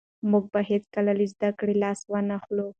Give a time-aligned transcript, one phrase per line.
[0.31, 2.67] موږ به هېڅکله له زده کړې لاس ونه اخلو.